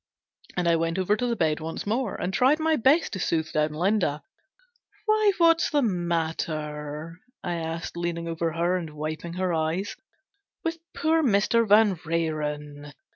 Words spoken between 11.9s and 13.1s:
renen